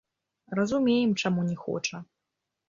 [0.59, 2.03] Разумеем, чаму не хоча.